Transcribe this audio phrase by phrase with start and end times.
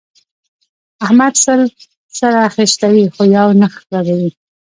[1.05, 1.61] احمد سل
[2.19, 4.27] سره خيشتوي؛ خو يو نه خرېي.